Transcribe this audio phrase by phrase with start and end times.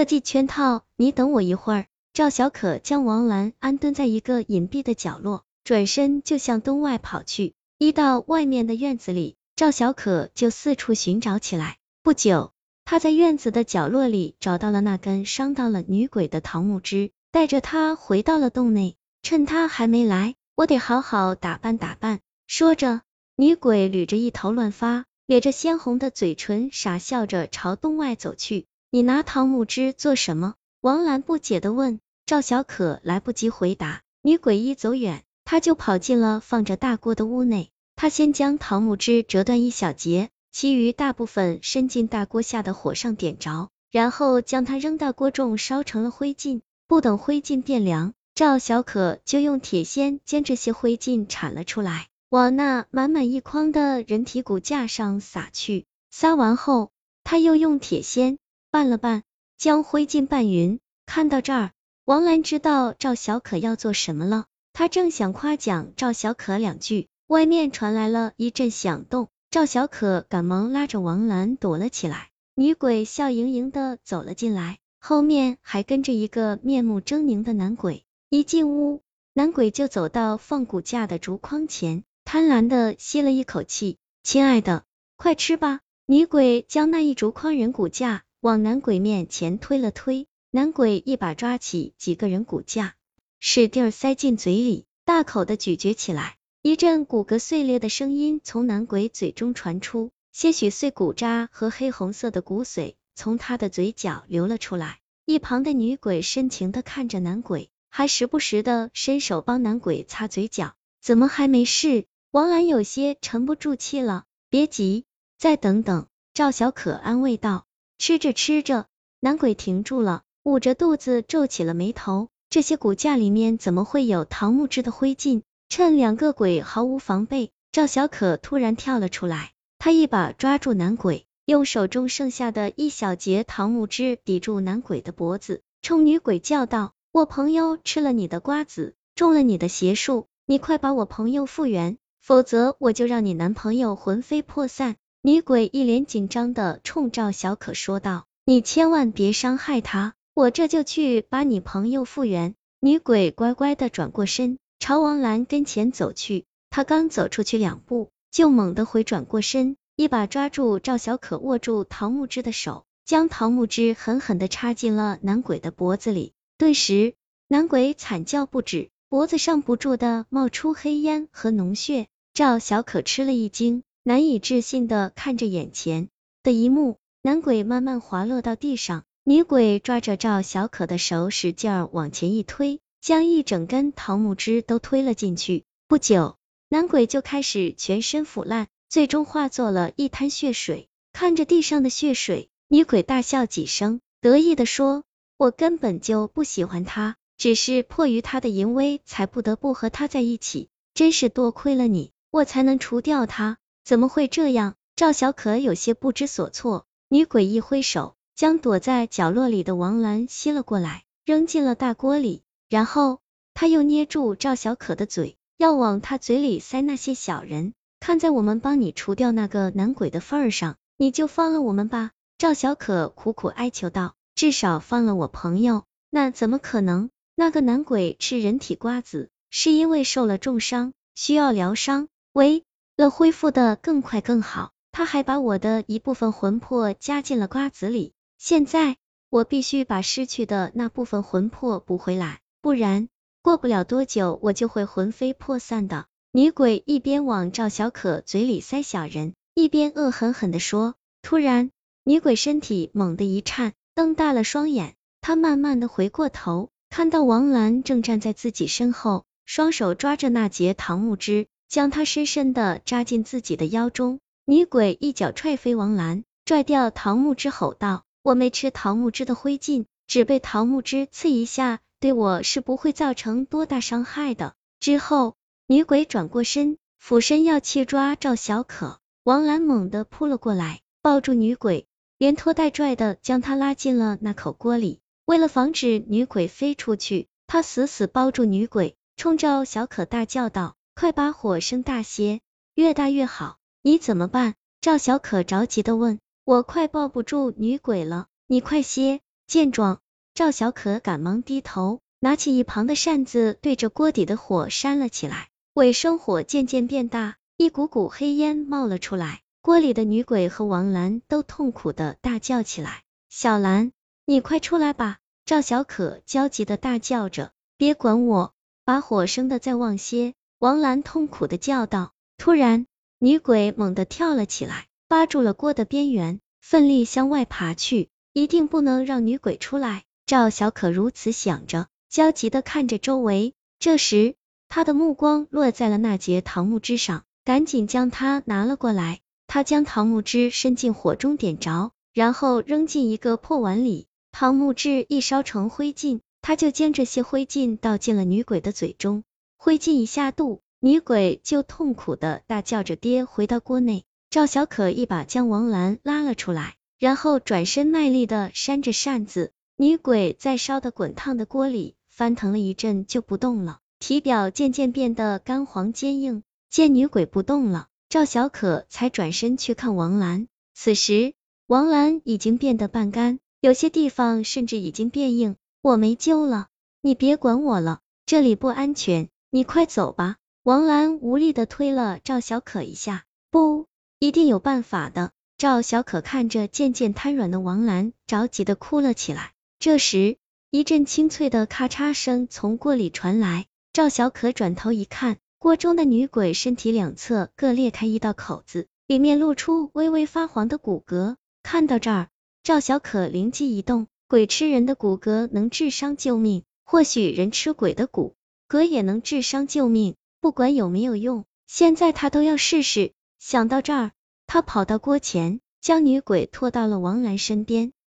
[0.00, 1.86] 设计圈套，你等我一会儿。
[2.14, 7.52] 赵小可将王兰安顿在一个隐蔽的角落，转身就向东外跑去。
[7.76, 11.76] 一到外面的院子里，赵小可就四处寻找起来。
[12.02, 12.52] 不久，
[12.86, 18.96] 他在院子的角落里找到了那根伤到了女鬼的桃木枝，带着它回到了洞内。
[19.20, 22.20] 趁她还没来，我得好好打扮打扮。
[22.46, 23.02] 说着，
[23.36, 28.64] 女鬼捋着一头乱发，咧着鲜红的嘴唇，傻笑着朝洞外走去。
[28.92, 30.54] 你拿桃木枝做什么？
[30.80, 32.00] 王兰不解的问。
[32.26, 35.22] 赵小可来不及回答，女鬼一走远。
[35.44, 46.60] 他就跑进了放着大锅的屋内，他先将桃木枝折断一小截，其余大部分伸进大锅下的火上点着，然后将它扔到锅中烧成了灰烬。
[46.88, 55.86] 不等灰烬变凉，赵小可就用铁锨将这些灰烬铲了出来，往那满满一筐的人体骨架上撒去。
[56.10, 56.90] 撒完后，
[57.22, 58.38] 他又用铁锨
[58.70, 59.24] 拌了拌，
[59.58, 60.78] 将灰烬拌匀。
[61.04, 61.72] 看到这儿，
[62.04, 64.46] 王兰知道赵小可要做什么了。
[64.72, 72.28] 他正想夸奖赵小可两句，外面传来了一阵响动，赵小可赶忙拉着王兰躲了起来。
[72.54, 78.04] 女鬼笑盈盈的走了进来，后面还跟着一个面目狰狞的男鬼。
[78.28, 83.98] 一进屋，男鬼就走到放骨架的竹筐前，贪婪的吸了一口气。
[84.22, 84.84] 亲爱的，
[85.16, 85.80] 快吃吧。
[86.06, 92.94] 女鬼将那一竹筐人骨架往男鬼面前推了推，男鬼一把抓起几个人骨架。
[93.38, 96.38] 使劲塞进嘴里，大口的咀嚼起来。
[96.62, 105.00] 一阵骨骼碎裂的声音从男鬼嘴中传出，些许碎骨渣和黑红色的骨髓从他的嘴角流了出来。
[105.26, 110.74] 一旁的女鬼深情的看着男鬼，还时不时的伸手帮男鬼擦嘴角。
[111.02, 112.06] 怎么还没事？
[112.30, 114.24] 王兰有些沉不住气了。
[114.48, 115.04] 别急，
[115.36, 116.06] 再等等。
[116.32, 117.66] 赵小可安慰道。
[118.00, 118.86] 吃着吃着，
[119.20, 122.28] 男鬼停住了，捂着肚子皱起了眉头。
[122.48, 125.42] 这些骨架里面怎么会有桃木枝的灰烬？
[125.68, 152.54] 趁两个鬼毫无防备，赵小可突然跳了出来，他一把抓住男鬼，用手中剩下的一小截桃木枝抵住男鬼的脖子，冲女鬼叫道：“我朋友吃了你的瓜子，中了你的邪术，你快把我朋友复原，否则我就让你男朋友魂飞魄散。”女鬼一脸紧张的冲赵小可说道：“你千万别伤害他。”我这就去把你朋友复原。
[152.80, 156.46] 女鬼乖乖的转过身，朝王兰跟前走去。
[156.70, 166.32] 她刚走出去两步，就猛地回转过身，一把抓住赵小可握住桃木枝的手，将桃木枝狠狠的插进了男鬼的脖子里。
[166.56, 167.12] 顿时，
[167.46, 172.06] 男鬼惨叫不止，脖子上不住的冒出黑烟和脓血。
[172.32, 176.08] 赵小可吃了一惊，难以置信的看着眼前
[176.42, 179.04] 的一幕，男鬼慢慢滑落到地上。
[179.22, 185.62] 女鬼抓着赵小可的手，使劲儿往前一推，将一整根桃木枝都推了进去。
[185.86, 186.34] 不久，
[186.68, 190.88] 男鬼就开始全身腐烂，最终化作了一滩血水。
[191.12, 195.04] 看着地上的血水，女鬼大笑几声，得意的说
[195.38, 200.68] ：“我根本就不喜欢他，只是迫于他的淫威，才不得不和他在一起。
[200.94, 203.58] 真是多亏了你，我才能除掉他。
[203.84, 206.86] 怎么会这样？”赵小可有些不知所措。
[207.08, 208.14] 女鬼一挥手。
[208.36, 213.20] 将躲在角落里的王兰吸了过来，扔进了大锅里，然后
[213.52, 217.74] 他又捏住赵小可的嘴，要往他嘴里塞那些小人。
[217.98, 222.12] 看在我们帮你除掉那个男鬼的份儿上，你就放了我们吧。
[222.38, 227.10] 赵小可苦苦哀求道：“至少放了我朋友。”那怎么可能？
[227.34, 232.64] 那个男鬼吃人体瓜子，是因为受了重伤，需要疗伤，喂
[233.00, 238.12] 了恢复的更快更好，他还把我的一部分魂魄加进了瓜子里。
[238.36, 238.98] 现在
[239.30, 243.08] 我必须把失去的那部分魂魄补回来，不然
[243.40, 246.04] 过不了多久我就会魂飞魄散的。
[246.30, 250.94] 女鬼一边往赵小可嘴里塞小人，一边恶狠狠的说。
[251.22, 251.70] 突然，
[252.04, 264.18] 女鬼身体猛地一颤，瞪大了双眼，她慢慢的回过头，看到王兰正站在自己身后，双手抓着那截桃木枝，将它深深的扎进自己的腰中。
[264.44, 268.02] 女鬼一脚踹飞王兰，拽掉桃木枝，吼道。
[268.22, 274.54] 我没吃桃木枝的灰烬，只被桃木枝刺一下，对我是不会造成多大伤害的。
[274.80, 275.36] 之后，
[275.66, 281.86] 女鬼转过身，俯身要去抓赵小可，王兰猛地扑了过来，抱住女鬼，
[282.18, 285.00] 连拖带拽的将她拉进了那口锅里。
[285.24, 292.40] 为了防止女鬼飞出去，他死死抱住女鬼，冲赵小可大叫道：“快把火声大些，
[292.74, 293.58] 越大越好！
[293.82, 296.18] 你怎么办？”赵小可着急的问。
[296.44, 299.20] 我快抱不住女鬼了，你快些！
[299.46, 300.00] 见状，
[300.34, 305.48] 赵小可赶忙低头，拿起一旁的扇子，对着锅底的火扇了起来。
[305.74, 309.42] 尾生火渐渐变大，一股股黑烟冒了出来。
[309.62, 313.92] 锅里的女鬼和王兰都痛苦的大叫起来：“小兰，
[314.24, 318.54] 你快出来吧！”赵小可焦急的大叫着：“别管我，
[318.84, 322.12] 把火升的再旺些！”王兰痛苦的叫道。
[322.36, 322.86] 突然，
[323.18, 328.10] 女鬼猛地跳了起来，扒住了锅的边缘，奋力向外爬去。
[328.34, 330.04] 一定不能让女鬼出来！
[330.26, 333.54] 赵小可如此想着，焦急的看着周围。
[333.78, 334.34] 这时，
[334.68, 339.20] 他的目光落在了那截桃木枝上，赶紧将它拿了过来。
[339.46, 344.08] 他将桃木枝伸进火中点着，然后扔进一个破碗里。
[344.30, 349.24] 桃木枝一烧成灰烬，他就将这些灰烬倒进了女鬼的嘴中。
[349.62, 354.04] 灰烬一下肚，女鬼就痛苦的大叫着爹回到锅内。
[354.30, 359.52] 赵小可一把将王兰拉了出来，然后转身卖力的扇着扇子。
[359.76, 366.42] 女鬼在烧的滚烫的锅里翻腾了一阵就不动了，体表渐渐变得干黄坚硬。
[366.70, 367.88] 见女鬼不动了。
[368.08, 371.34] 赵小可才转身去看王兰，此时
[371.66, 375.56] 王兰已经变得半干，有些地方甚至已经变硬。
[375.82, 376.68] 我没救了，
[377.02, 380.36] 你别管我了，这里不安全，你快走吧。
[380.62, 383.86] 王兰无力的推了赵小可一下，不，
[384.20, 385.32] 一定有办法的。
[385.58, 389.52] 赵小可看着渐渐瘫软的王兰，着急的哭了起来。
[389.80, 390.36] 这时，
[390.70, 395.38] 一阵清脆的咔嚓声从锅里传来，赵小可转头一看。
[395.58, 401.34] 锅中的女鬼身体两侧各裂开一道口子，里面露出微微发黄的骨骼。
[401.64, 402.28] 看到这儿，
[402.62, 408.36] 赵小可灵机一动，鬼吃人的骨骼能治伤救命，或许人吃鬼的骨
[408.70, 410.14] 哥也能治伤救命。
[410.40, 413.14] 不管有没有用，现在他都要试试。
[413.40, 414.12] 想到这儿，
[414.46, 417.92] 他跑到锅前，将女鬼拖到了王兰身边，